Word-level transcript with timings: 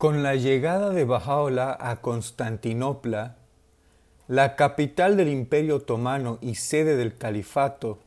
Con 0.00 0.22
la 0.22 0.34
llegada 0.34 0.88
de 0.88 1.04
Bahá'u'lláh 1.04 1.76
a 1.78 2.00
Constantinopla, 2.00 3.36
la 4.28 4.56
capital 4.56 5.18
del 5.18 5.28
Imperio 5.28 5.76
Otomano 5.76 6.38
y 6.40 6.54
sede 6.54 6.96
del 6.96 7.18
Califato, 7.18 7.98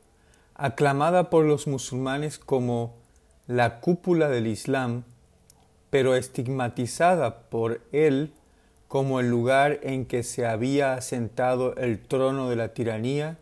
aclamada 0.55 1.29
por 1.29 1.45
los 1.45 1.67
musulmanes 1.67 2.39
como 2.39 2.95
la 3.45 3.79
cúpula 3.79 4.27
del 4.27 4.47
Islam, 4.47 5.03
pero 5.91 6.15
estigmatizada 6.15 7.41
por 7.51 7.81
él 7.91 8.33
como 8.87 9.19
el 9.19 9.29
lugar 9.29 9.79
en 9.83 10.07
que 10.07 10.23
se 10.23 10.47
había 10.47 10.95
asentado 10.95 11.75
el 11.75 11.99
trono 11.99 12.49
de 12.49 12.55
la 12.55 12.69
tiranía, 12.69 13.37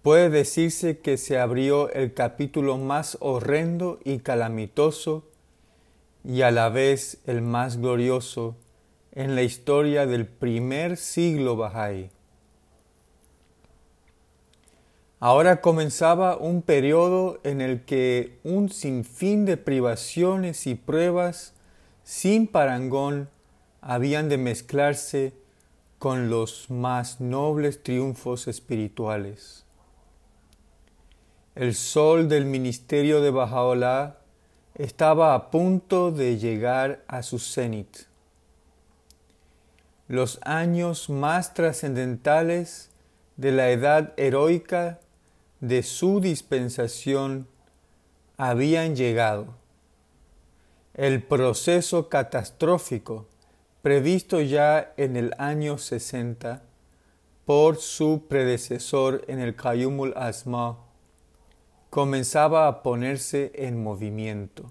puede 0.00 0.30
decirse 0.30 1.00
que 1.00 1.18
se 1.18 1.38
abrió 1.38 1.92
el 1.92 2.14
capítulo 2.14 2.78
más 2.78 3.18
horrendo 3.20 3.98
y 4.04 4.20
calamitoso 4.20 5.22
y 6.26 6.42
a 6.42 6.50
la 6.50 6.68
vez 6.70 7.18
el 7.26 7.40
más 7.40 7.76
glorioso 7.76 8.56
en 9.12 9.36
la 9.36 9.42
historia 9.42 10.06
del 10.06 10.26
primer 10.26 10.96
siglo 10.96 11.56
Bahá'í. 11.56 12.10
Ahora 15.20 15.60
comenzaba 15.60 16.36
un 16.36 16.62
periodo 16.62 17.38
en 17.44 17.60
el 17.60 17.84
que 17.84 18.38
un 18.42 18.68
sinfín 18.68 19.46
de 19.46 19.56
privaciones 19.56 20.66
y 20.66 20.74
pruebas 20.74 21.54
sin 22.02 22.48
parangón 22.48 23.30
habían 23.80 24.28
de 24.28 24.36
mezclarse 24.36 25.32
con 25.98 26.28
los 26.28 26.70
más 26.70 27.20
nobles 27.20 27.82
triunfos 27.82 28.48
espirituales. 28.48 29.64
El 31.54 31.74
sol 31.74 32.28
del 32.28 32.44
ministerio 32.44 33.22
de 33.22 33.30
Bajaola 33.30 34.18
estaba 34.78 35.34
a 35.34 35.50
punto 35.50 36.12
de 36.12 36.38
llegar 36.38 37.02
a 37.08 37.22
su 37.22 37.38
cenit. 37.38 38.06
Los 40.06 40.38
años 40.42 41.08
más 41.10 41.54
trascendentales 41.54 42.90
de 43.36 43.52
la 43.52 43.70
edad 43.70 44.12
heroica 44.16 45.00
de 45.60 45.82
su 45.82 46.20
dispensación 46.20 47.48
habían 48.36 48.94
llegado. 48.94 49.54
El 50.94 51.22
proceso 51.22 52.08
catastrófico 52.08 53.26
previsto 53.82 54.40
ya 54.40 54.92
en 54.96 55.16
el 55.16 55.32
año 55.38 55.78
60 55.78 56.62
por 57.44 57.76
su 57.76 58.26
predecesor 58.28 59.24
en 59.28 59.38
el 59.38 59.56
Qayyumul 59.56 60.12
Asma 60.16 60.85
comenzaba 61.90 62.68
a 62.68 62.82
ponerse 62.82 63.52
en 63.54 63.82
movimiento. 63.82 64.70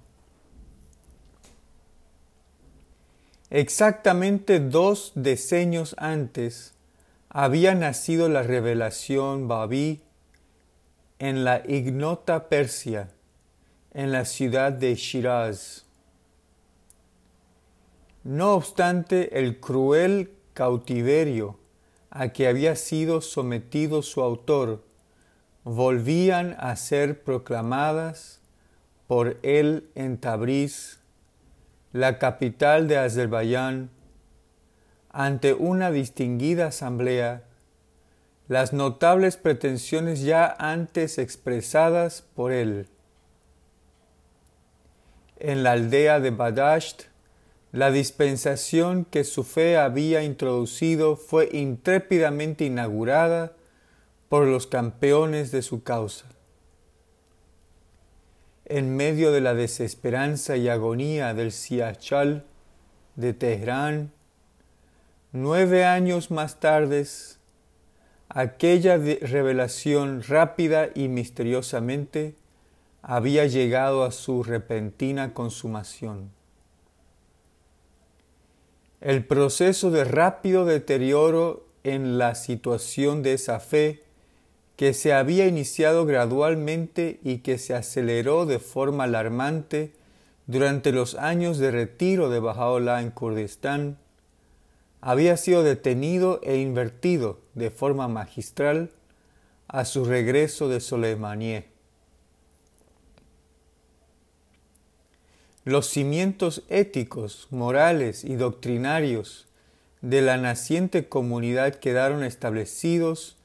Exactamente 3.49 4.59
dos 4.59 5.11
decenios 5.16 5.95
antes 5.97 6.73
había 7.30 7.75
nacido 7.75 8.27
la 8.30 8.44
revelación 8.44 9.47
Babí 9.47 10.02
en 11.19 11.44
la 11.44 11.61
ignota 11.67 12.49
Persia, 12.49 13.09
en 13.94 14.11
la 14.11 14.25
ciudad 14.25 14.72
de 14.72 14.95
Shiraz. 14.95 15.85
No 18.23 18.55
obstante 18.55 19.39
el 19.39 19.59
cruel 19.59 20.31
cautiverio 20.53 21.59
a 22.09 22.29
que 22.29 22.47
había 22.47 22.75
sido 22.75 23.22
sometido 23.22 24.02
su 24.02 24.22
autor, 24.22 24.83
volvían 25.66 26.55
a 26.59 26.75
ser 26.75 27.23
proclamadas 27.23 28.39
por 29.08 29.38
él 29.41 29.89
en 29.95 30.17
Tabriz, 30.17 30.99
la 31.91 32.19
capital 32.19 32.88
de 32.88 32.97
Azerbaiyán, 32.97 33.89
ante 35.09 35.53
una 35.53 35.91
distinguida 35.91 36.67
asamblea 36.67 37.44
las 38.47 38.73
notables 38.73 39.38
pretensiones 39.38 40.22
ya 40.22 40.56
antes 40.59 41.17
expresadas 41.17 42.22
por 42.35 42.51
él. 42.51 42.88
En 45.38 45.63
la 45.63 45.72
aldea 45.72 46.19
de 46.19 46.29
Badasht, 46.29 47.06
la 47.72 47.89
dispensación 47.89 49.03
que 49.03 49.23
su 49.23 49.44
fe 49.44 49.78
había 49.78 50.22
introducido 50.22 51.16
fue 51.16 51.50
intrépidamente 51.51 52.66
inaugurada 52.66 53.53
por 54.35 54.47
los 54.47 54.68
campeones 54.68 55.51
de 55.51 55.62
su 55.62 55.84
causa. 55.84 56.25
En 58.66 58.94
medio 58.94 59.31
de 59.31 59.40
la 59.40 59.53
desesperanza 59.53 60.57
y 60.57 60.68
agonía 60.68 61.34
del 61.34 61.53
Siachal 61.53 62.44
de 63.16 63.34
Teherán, 63.34 64.12
nueve 65.31 65.85
años 65.85 66.31
más 66.31 66.59
tarde 66.59 67.07
aquella 68.28 68.97
revelación 68.97 70.22
rápida 70.22 70.90
y 70.94 71.07
misteriosamente 71.07 72.35
había 73.01 73.45
llegado 73.45 74.03
a 74.03 74.12
su 74.12 74.44
repentina 74.44 75.34
consumación. 75.34 76.29
El 79.00 79.24
proceso 79.24 79.91
de 79.91 80.03
rápido 80.03 80.66
deterioro 80.66 81.66
en 81.85 82.18
la 82.18 82.35
situación 82.35 83.24
de 83.24 83.31
esa 83.31 83.62
fe 83.62 84.04
que 84.75 84.94
se 84.94 85.13
había 85.13 85.47
iniciado 85.47 86.06
gradualmente 86.06 87.19
y 87.24 87.40
que 87.40 87.58
se 87.58 87.74
aceleró 87.74 88.46
de 88.46 88.59
forma 88.59 89.06
alarmante 89.06 89.94
durante 90.47 90.91
los 90.91 91.16
años 91.16 91.58
de 91.58 91.72
retiro 91.72 92.30
de 92.30 92.40
Bajaola 92.40 93.02
en 93.02 93.12
Kurdistán, 93.12 93.97
había 95.02 95.38
sido 95.38 95.63
detenido 95.63 96.40
e 96.44 96.58
invertido 96.58 97.40
de 97.53 97.72
forma 97.72 98.08
magistral 98.08 98.91
a 99.68 99.86
su 99.86 100.06
regreso 100.06 100.68
de 100.68 100.80
Soleimanié. 100.80 101.68
Los 105.63 105.88
cimientos 105.88 106.63
éticos, 106.69 107.47
morales 107.50 108.24
y 108.24 108.36
doctrinarios 108.36 109.47
de 110.02 110.22
la 110.22 110.38
naciente 110.38 111.07
comunidad 111.07 111.75
quedaron 111.75 112.24
establecidos 112.24 113.38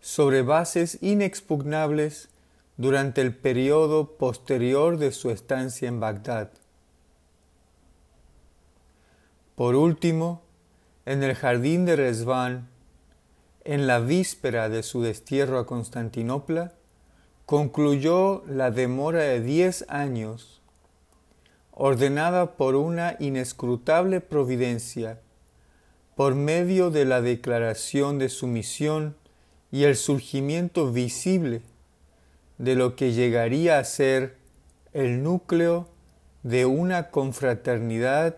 sobre 0.00 0.42
bases 0.42 0.98
inexpugnables 1.02 2.28
durante 2.76 3.22
el 3.22 3.34
periodo 3.34 4.16
posterior 4.16 4.98
de 4.98 5.12
su 5.12 5.30
estancia 5.30 5.88
en 5.88 6.00
Bagdad. 6.00 6.50
Por 9.54 9.74
último, 9.74 10.42
en 11.06 11.22
el 11.22 11.34
jardín 11.34 11.86
de 11.86 11.96
Resván, 11.96 12.68
en 13.64 13.86
la 13.86 14.00
víspera 14.00 14.68
de 14.68 14.82
su 14.82 15.02
destierro 15.02 15.58
a 15.58 15.66
Constantinopla, 15.66 16.74
concluyó 17.46 18.44
la 18.46 18.70
demora 18.70 19.20
de 19.20 19.40
diez 19.40 19.86
años, 19.88 20.60
ordenada 21.70 22.56
por 22.56 22.74
una 22.74 23.16
inescrutable 23.18 24.20
providencia, 24.20 25.20
por 26.16 26.34
medio 26.34 26.90
de 26.90 27.04
la 27.04 27.20
declaración 27.20 28.18
de 28.18 28.28
su 28.28 28.46
misión 28.46 29.16
y 29.70 29.84
el 29.84 29.96
surgimiento 29.96 30.92
visible 30.92 31.62
de 32.58 32.74
lo 32.74 32.96
que 32.96 33.12
llegaría 33.12 33.78
a 33.78 33.84
ser 33.84 34.36
el 34.92 35.22
núcleo 35.22 35.88
de 36.42 36.64
una 36.66 37.10
confraternidad 37.10 38.36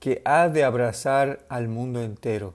que 0.00 0.22
ha 0.24 0.48
de 0.48 0.64
abrazar 0.64 1.44
al 1.48 1.68
mundo 1.68 2.02
entero. 2.02 2.54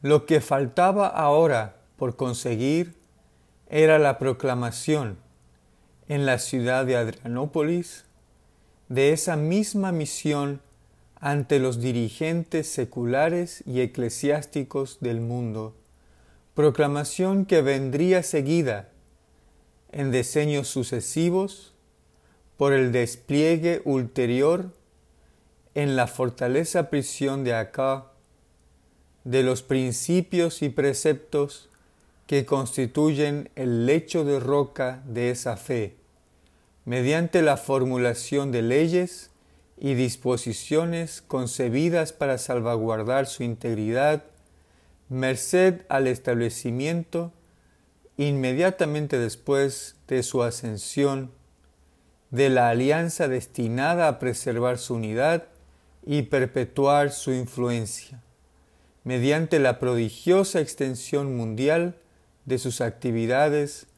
Lo 0.00 0.26
que 0.26 0.40
faltaba 0.40 1.06
ahora 1.06 1.76
por 1.96 2.16
conseguir 2.16 2.96
era 3.68 3.98
la 3.98 4.18
proclamación 4.18 5.18
en 6.08 6.26
la 6.26 6.38
ciudad 6.38 6.84
de 6.84 6.96
Adrianópolis 6.96 8.04
de 8.88 9.12
esa 9.12 9.36
misma 9.36 9.92
misión 9.92 10.60
ante 11.22 11.60
los 11.60 11.80
dirigentes 11.80 12.66
seculares 12.66 13.62
y 13.64 13.80
eclesiásticos 13.80 14.98
del 15.00 15.20
mundo, 15.20 15.72
proclamación 16.54 17.46
que 17.46 17.62
vendría 17.62 18.24
seguida 18.24 18.88
en 19.92 20.10
diseños 20.10 20.66
sucesivos 20.66 21.74
por 22.56 22.72
el 22.72 22.90
despliegue 22.90 23.82
ulterior 23.84 24.72
en 25.76 25.94
la 25.94 26.08
fortaleza 26.08 26.90
prisión 26.90 27.44
de 27.44 27.54
acá 27.54 28.06
de 29.22 29.44
los 29.44 29.62
principios 29.62 30.60
y 30.60 30.70
preceptos 30.70 31.70
que 32.26 32.44
constituyen 32.44 33.48
el 33.54 33.86
lecho 33.86 34.24
de 34.24 34.40
roca 34.40 35.04
de 35.06 35.30
esa 35.30 35.56
fe, 35.56 35.94
mediante 36.84 37.42
la 37.42 37.56
formulación 37.56 38.50
de 38.50 38.62
leyes 38.62 39.31
y 39.84 39.94
disposiciones 39.94 41.22
concebidas 41.22 42.12
para 42.12 42.38
salvaguardar 42.38 43.26
su 43.26 43.42
integridad, 43.42 44.22
merced 45.08 45.80
al 45.88 46.06
establecimiento 46.06 47.32
inmediatamente 48.16 49.18
después 49.18 49.96
de 50.06 50.22
su 50.22 50.44
ascensión 50.44 51.32
de 52.30 52.48
la 52.48 52.68
alianza 52.68 53.26
destinada 53.26 54.06
a 54.06 54.20
preservar 54.20 54.78
su 54.78 54.94
unidad 54.94 55.48
y 56.06 56.22
perpetuar 56.22 57.10
su 57.10 57.32
influencia, 57.32 58.22
mediante 59.02 59.58
la 59.58 59.80
prodigiosa 59.80 60.60
extensión 60.60 61.36
mundial 61.36 61.96
de 62.44 62.58
sus 62.58 62.80
actividades 62.80 63.88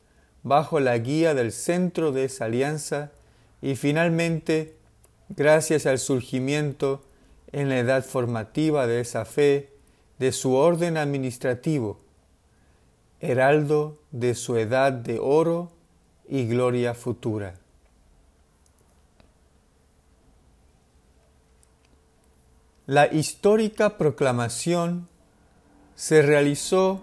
bajo 0.44 0.80
la 0.80 0.96
guía 0.96 1.34
del 1.34 1.52
centro 1.52 2.10
de 2.10 2.25
esa 2.25 2.46
alianza 2.46 3.12
y 3.60 3.76
finalmente, 3.76 4.78
gracias 5.29 5.87
al 5.87 5.99
surgimiento 5.99 7.03
en 7.53 7.69
la 7.69 7.79
edad 7.79 8.05
formativa 8.05 8.87
de 8.87 9.00
esa 9.00 9.25
fe, 9.25 9.71
de 10.19 10.32
su 10.32 10.55
orden 10.55 10.97
administrativo, 10.97 11.99
heraldo 13.21 13.99
de 14.11 14.35
su 14.35 14.56
edad 14.56 14.93
de 14.93 15.19
oro 15.19 15.71
y 16.29 16.47
gloria 16.47 16.94
futura. 16.94 17.55
La 22.87 23.06
histórica 23.06 23.97
proclamación 23.97 25.09
se 25.94 26.21
realizó 26.21 27.03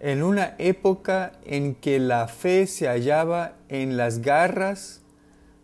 en 0.00 0.22
una 0.22 0.54
época 0.58 1.32
en 1.44 1.74
que 1.74 1.98
la 1.98 2.28
fe 2.28 2.66
se 2.66 2.86
hallaba 2.86 3.56
en 3.68 3.96
las 3.96 4.20
garras 4.20 5.02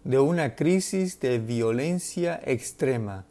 de 0.04 0.18
una 0.18 0.56
crisis 0.56 1.20
de 1.20 1.38
violencia 1.38 2.40
extrema 2.44 3.24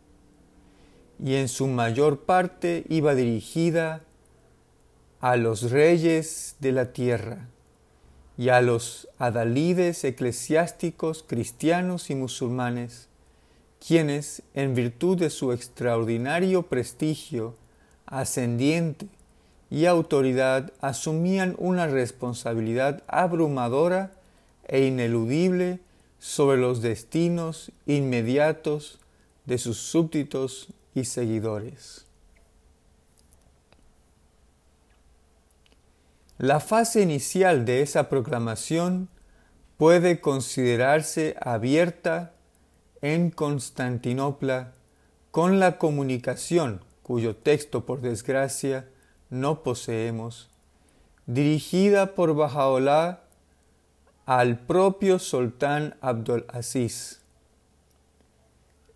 y 1.23 1.35
en 1.35 1.47
su 1.47 1.67
mayor 1.67 2.21
parte 2.21 2.85
iba 2.89 3.13
dirigida 3.13 4.01
a 5.19 5.35
los 5.35 5.69
reyes 5.69 6.55
de 6.59 6.71
la 6.71 6.93
tierra 6.93 7.47
y 8.37 8.49
a 8.49 8.61
los 8.61 9.07
adalides 9.19 10.03
eclesiásticos 10.03 11.23
cristianos 11.27 12.09
y 12.09 12.15
musulmanes, 12.15 13.07
quienes, 13.85 14.41
en 14.55 14.73
virtud 14.73 15.19
de 15.19 15.29
su 15.29 15.51
extraordinario 15.51 16.63
prestigio 16.63 17.55
ascendiente 18.07 19.07
y 19.69 19.85
autoridad, 19.85 20.73
asumían 20.81 21.55
una 21.59 21.85
responsabilidad 21.85 23.03
abrumadora 23.07 24.11
e 24.67 24.85
ineludible 24.85 25.79
sobre 26.21 26.57
los 26.57 26.83
destinos 26.83 27.71
inmediatos 27.87 28.99
de 29.45 29.57
sus 29.57 29.77
súbditos 29.77 30.67
y 30.93 31.05
seguidores. 31.05 32.05
La 36.37 36.59
fase 36.59 37.01
inicial 37.01 37.65
de 37.65 37.81
esa 37.81 38.07
proclamación 38.07 39.09
puede 39.77 40.21
considerarse 40.21 41.35
abierta 41.41 42.33
en 43.01 43.31
Constantinopla 43.31 44.73
con 45.31 45.59
la 45.59 45.79
comunicación, 45.79 46.85
cuyo 47.01 47.35
texto 47.35 47.83
por 47.87 47.99
desgracia 47.99 48.87
no 49.31 49.63
poseemos, 49.63 50.51
dirigida 51.25 52.13
por 52.13 52.35
Bajaola 52.35 53.23
al 54.31 54.59
propio 54.59 55.19
sultán 55.19 55.97
Abdul 55.99 56.45
Aziz, 56.47 57.19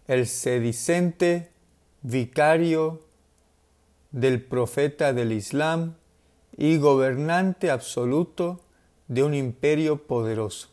el 0.08 0.28
sedicente 0.28 1.52
vicario 2.04 3.02
del 4.12 4.42
profeta 4.42 5.12
del 5.12 5.34
Islam 5.34 5.96
y 6.56 6.78
gobernante 6.78 7.70
absoluto 7.70 8.62
de 9.10 9.24
un 9.24 9.34
imperio 9.34 10.08
poderoso. 10.08 10.70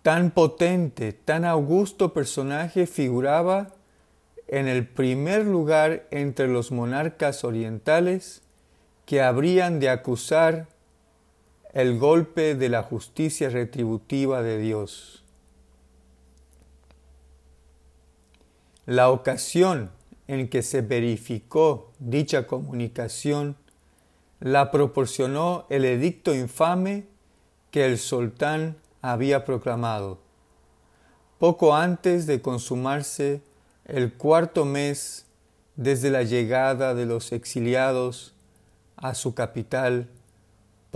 Tan 0.00 0.30
potente, 0.30 1.12
tan 1.12 1.44
augusto 1.44 2.14
personaje 2.14 2.86
figuraba 2.86 3.74
en 4.48 4.66
el 4.66 4.88
primer 4.88 5.44
lugar 5.44 6.06
entre 6.10 6.48
los 6.48 6.72
monarcas 6.72 7.44
orientales 7.44 8.40
que 9.04 9.20
habrían 9.20 9.78
de 9.78 9.90
acusar 9.90 10.74
el 11.76 11.98
golpe 11.98 12.54
de 12.54 12.70
la 12.70 12.82
justicia 12.82 13.50
retributiva 13.50 14.40
de 14.40 14.56
Dios. 14.56 15.22
La 18.86 19.10
ocasión 19.10 19.90
en 20.26 20.48
que 20.48 20.62
se 20.62 20.80
verificó 20.80 21.92
dicha 21.98 22.46
comunicación 22.46 23.56
la 24.40 24.70
proporcionó 24.70 25.66
el 25.68 25.84
edicto 25.84 26.34
infame 26.34 27.04
que 27.70 27.84
el 27.84 27.98
sultán 27.98 28.78
había 29.02 29.44
proclamado. 29.44 30.18
Poco 31.38 31.76
antes 31.76 32.26
de 32.26 32.40
consumarse 32.40 33.42
el 33.84 34.14
cuarto 34.14 34.64
mes 34.64 35.26
desde 35.74 36.08
la 36.08 36.22
llegada 36.22 36.94
de 36.94 37.04
los 37.04 37.32
exiliados 37.32 38.32
a 38.96 39.14
su 39.14 39.34
capital, 39.34 40.08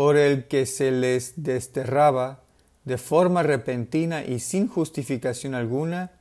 por 0.00 0.16
el 0.16 0.48
que 0.48 0.64
se 0.64 0.90
les 0.92 1.34
desterraba 1.42 2.40
de 2.86 2.96
forma 2.96 3.42
repentina 3.42 4.24
y 4.24 4.40
sin 4.40 4.66
justificación 4.66 5.54
alguna 5.54 6.12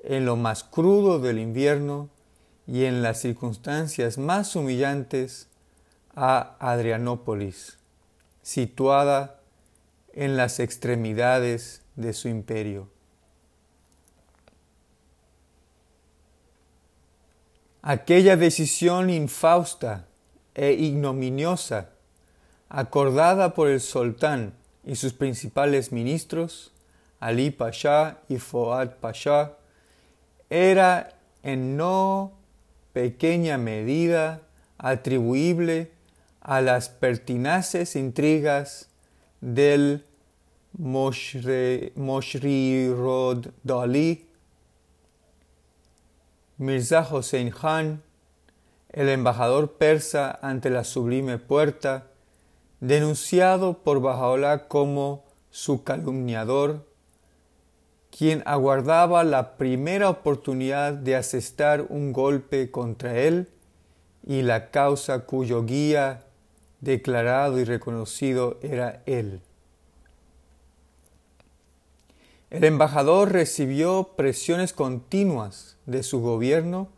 en 0.00 0.26
lo 0.26 0.36
más 0.36 0.64
crudo 0.64 1.18
del 1.18 1.38
invierno 1.38 2.10
y 2.66 2.84
en 2.84 3.02
las 3.02 3.18
circunstancias 3.22 4.18
más 4.18 4.54
humillantes 4.54 5.48
a 6.14 6.56
Adrianópolis, 6.60 7.78
situada 8.42 9.40
en 10.12 10.36
las 10.36 10.60
extremidades 10.60 11.80
de 11.94 12.12
su 12.12 12.28
imperio. 12.28 12.90
Aquella 17.80 18.36
decisión 18.36 19.08
infausta 19.08 20.06
e 20.54 20.72
ignominiosa, 20.72 21.95
acordada 22.68 23.54
por 23.54 23.68
el 23.68 23.80
sultán 23.80 24.54
y 24.84 24.96
sus 24.96 25.12
principales 25.12 25.92
ministros, 25.92 26.72
Ali 27.20 27.50
Pasha 27.50 28.18
y 28.28 28.38
Fuad 28.38 28.96
Pasha, 29.00 29.52
era 30.50 31.14
en 31.42 31.76
no 31.76 32.32
pequeña 32.92 33.58
medida 33.58 34.42
atribuible 34.78 35.90
a 36.40 36.60
las 36.60 36.88
pertinaces 36.88 37.96
intrigas 37.96 38.88
del 39.40 40.04
Moshri 40.78 41.92
Rod 42.88 43.48
Dali, 43.62 44.26
Mirza 46.58 47.00
Hossein 47.00 47.50
Khan, 47.50 48.02
el 48.90 49.08
embajador 49.08 49.72
persa 49.72 50.38
ante 50.40 50.70
la 50.70 50.84
sublime 50.84 51.38
puerta, 51.38 52.06
denunciado 52.80 53.78
por 53.78 54.00
Bajaola 54.00 54.68
como 54.68 55.24
su 55.50 55.84
calumniador, 55.84 56.86
quien 58.16 58.42
aguardaba 58.46 59.24
la 59.24 59.56
primera 59.56 60.08
oportunidad 60.10 60.92
de 60.92 61.16
asestar 61.16 61.86
un 61.88 62.12
golpe 62.12 62.70
contra 62.70 63.18
él 63.18 63.48
y 64.26 64.42
la 64.42 64.70
causa 64.70 65.20
cuyo 65.20 65.64
guía 65.64 66.24
declarado 66.80 67.58
y 67.60 67.64
reconocido 67.64 68.58
era 68.62 69.02
él. 69.06 69.40
El 72.50 72.64
embajador 72.64 73.32
recibió 73.32 74.12
presiones 74.16 74.72
continuas 74.72 75.76
de 75.84 76.02
su 76.02 76.20
gobierno 76.20 76.88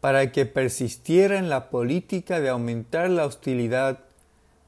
para 0.00 0.32
que 0.32 0.46
persistiera 0.46 1.38
en 1.38 1.48
la 1.48 1.70
política 1.70 2.40
de 2.40 2.48
aumentar 2.48 3.08
la 3.08 3.24
hostilidad 3.24 4.00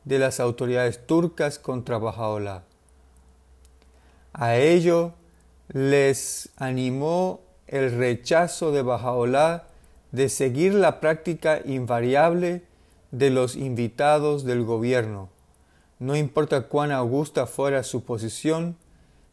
de 0.04 0.18
las 0.18 0.40
autoridades 0.40 1.06
turcas 1.06 1.59
contra 1.59 1.99
Bajaola. 1.99 2.64
A 4.32 4.56
ello 4.56 5.12
les 5.68 6.50
animó 6.56 7.40
el 7.66 7.92
rechazo 7.92 8.73
de 8.73 8.82
Bajaola 8.82 9.66
de 10.11 10.28
seguir 10.28 10.75
la 10.75 11.00
práctica 11.00 11.61
invariable 11.64 12.62
de 13.11 13.30
los 13.30 13.56
invitados 13.56 14.44
del 14.44 14.64
gobierno, 14.64 15.28
no 15.99 16.16
importa 16.16 16.62
cuán 16.62 16.90
augusta 16.90 17.47
fuera 17.47 17.82
su 17.82 18.04
posición, 18.04 18.76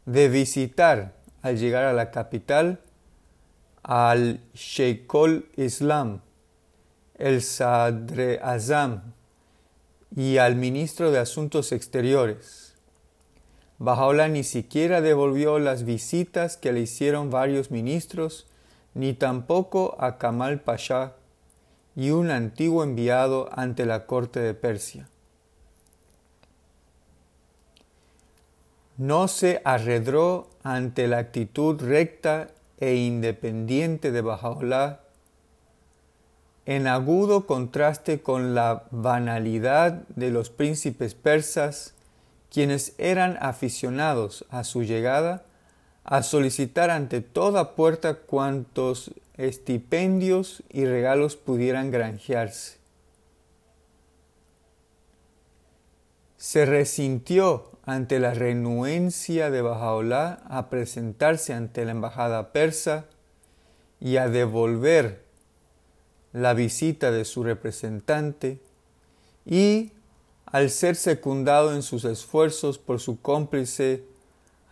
de 0.06 0.30
visitar 0.30 1.14
al 1.42 1.58
llegar 1.58 1.86
a 1.86 1.94
la 1.94 2.12
capital 2.12 2.80
al 3.84 4.40
Sheikhul 4.54 5.50
Islam, 5.56 6.22
el 7.18 7.42
Sadre 7.42 8.40
Azam 8.42 9.14
y 10.20 10.38
al 10.38 10.58
ministro 10.58 11.12
de 11.12 11.20
Asuntos 11.20 11.72
Exteriores 11.72 12.76
Bajaola 13.78 14.28
ni 14.28 14.44
siquiera 14.44 15.00
devolvió 15.00 15.60
las 15.60 15.84
visitas 15.84 16.58
que 16.58 16.74
le 16.74 16.82
hicieron 16.82 17.30
varios 17.30 17.72
ministros, 17.72 18.46
ni 18.94 19.14
tampoco 19.14 19.96
a 19.98 20.18
Kamal 20.18 20.60
Pasha 20.60 21.14
y 21.96 22.10
un 22.10 22.32
antiguo 22.32 22.84
enviado 22.84 23.48
ante 23.54 23.86
la 23.86 24.08
corte 24.08 24.42
de 24.42 24.54
Persia. 24.54 25.08
no 28.98 29.30
se 29.30 29.62
arredró 29.64 30.50
ante 30.64 31.08
la 31.08 31.20
actitud 31.20 31.82
recta 31.82 32.50
e 32.82 32.96
independiente 32.96 34.12
de 34.12 34.20
Bajaola, 34.20 35.00
en 36.66 36.88
agudo 36.88 37.46
contraste 37.46 38.22
con 38.22 38.54
la 38.54 38.84
banalidad 38.92 40.08
de 40.10 40.32
los 40.32 40.50
príncipes 40.50 41.16
persas, 41.16 41.96
quienes 42.52 42.94
eran 42.98 43.38
aficionados 43.42 44.46
a 44.50 44.64
su 44.64 44.84
llegada 44.84 45.46
a 46.04 46.24
solicitar 46.24 46.90
ante 46.90 47.22
toda 47.22 47.76
puerta 47.76 48.16
cuantos 48.16 49.12
estipendios 49.38 50.64
y 50.70 50.86
regalos 50.86 51.36
pudieran 51.36 51.92
granjearse. 51.92 52.80
Se 56.38 56.66
resintió 56.66 57.70
ante 57.86 58.20
la 58.20 58.34
renuencia 58.34 59.52
de 59.52 59.62
Bajaolá 59.62 60.42
a 60.50 60.70
presentarse 60.70 61.54
ante 61.54 61.86
la 61.86 61.92
embajada 61.92 62.52
persa 62.54 63.06
y 64.00 64.18
a 64.18 64.30
devolver 64.30 65.29
la 66.34 66.54
visita 66.54 67.12
de 67.12 67.26
su 67.26 67.44
representante 67.44 68.60
y, 69.46 69.92
al 70.46 70.70
ser 70.70 70.96
secundado 70.96 71.74
en 71.74 71.84
sus 71.84 72.06
esfuerzos 72.06 72.78
por 72.78 73.00
su 73.00 73.22
cómplice 73.22 74.04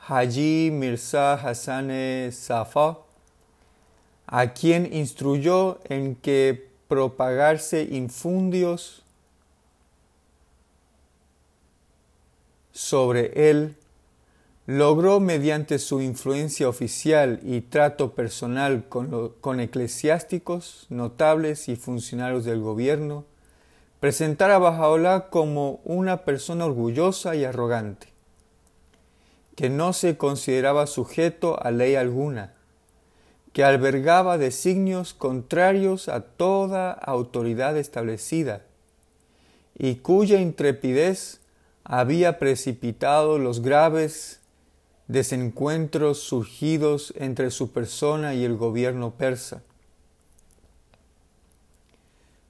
Haji 0.07 0.69
Mirza 0.71 1.33
Hassan 1.33 2.31
Safa, 2.31 2.99
a 4.25 4.53
quien 4.53 4.93
instruyó 4.93 5.79
en 5.85 6.15
que 6.15 6.69
propagarse 6.87 7.83
infundios 7.83 9.03
sobre 12.71 13.49
él, 13.49 13.75
logró 14.67 15.21
mediante 15.21 15.79
su 15.79 16.01
influencia 16.01 16.67
oficial 16.67 17.39
y 17.41 17.61
trato 17.61 18.11
personal 18.13 18.89
con, 18.89 19.33
con, 19.39 19.61
eclesiásticos, 19.61 20.87
notables 20.89 21.69
y 21.69 21.77
funcionarios 21.77 22.43
del 22.43 22.59
gobierno, 22.59 23.23
presentar 24.01 24.51
a 24.51 24.59
Bajaola 24.59 25.29
como 25.29 25.79
una 25.85 26.25
persona 26.25 26.65
orgullosa 26.65 27.33
y 27.37 27.45
arrogante, 27.45 28.09
que 29.55 29.69
no 29.69 29.93
se 29.93 30.17
consideraba 30.17 30.85
sujeto 30.85 31.57
a 31.63 31.71
ley 31.71 31.95
alguna, 31.95 32.53
que 33.53 33.63
albergaba 33.63 34.37
designios 34.37 35.13
contrarios 35.13 36.09
a 36.09 36.19
toda 36.19 36.91
autoridad 36.91 37.77
establecida, 37.77 38.63
y 39.79 39.95
cuya 39.95 40.41
intrepidez 40.41 41.39
había 41.85 42.37
precipitado 42.37 43.39
los 43.39 43.61
graves 43.61 44.41
desencuentros 45.07 46.19
surgidos 46.19 47.13
entre 47.17 47.51
su 47.51 47.71
persona 47.71 48.33
y 48.33 48.43
el 48.43 48.57
gobierno 48.57 49.11
persa. 49.11 49.63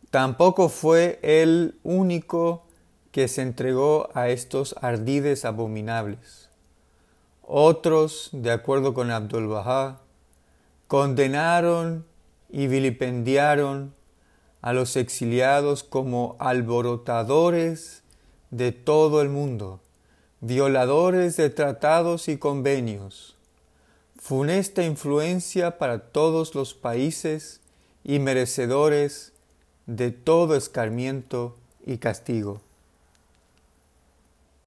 Tampoco 0.10 0.70
fue 0.70 1.20
el 1.22 1.78
único 1.84 2.64
que 3.12 3.28
se 3.28 3.42
entregó 3.42 4.10
a 4.14 4.30
estos 4.30 4.76
ardides 4.82 5.46
abominables. 5.46 6.50
Otros, 7.42 8.30
de 8.32 8.52
acuerdo 8.52 8.94
con 8.94 9.12
Abdul 9.12 9.48
Bahá, 9.48 10.02
condenaron 10.88 12.06
y 12.50 12.68
vilipendiaron 12.68 13.94
a 14.62 14.74
los 14.74 14.96
exiliados 14.96 15.84
como 15.84 16.36
alborotadores 16.40 18.04
de 18.52 18.72
todo 18.72 19.22
el 19.22 19.30
mundo, 19.30 19.82
violadores 20.42 21.36
de 21.36 21.50
tratados 21.50 22.28
y 22.28 22.38
convenios, 22.38 23.36
funesta 24.20 24.84
influencia 24.84 25.78
para 25.78 26.00
todos 26.00 26.54
los 26.54 26.74
países 26.74 27.62
y 28.04 28.20
merecedores 28.20 29.34
de 29.88 30.12
todo 30.12 30.56
escarmiento 30.56 31.56
y 31.86 31.98
castigo. 31.98 32.62